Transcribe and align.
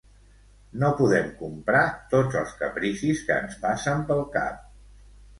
No 0.83 0.87
podem 1.01 1.27
comprar 1.41 1.83
tots 2.13 2.37
els 2.39 2.53
capricis 2.61 3.21
que 3.27 3.35
ens 3.43 3.59
passen 3.67 4.01
pel 4.09 4.23
cap. 4.37 4.65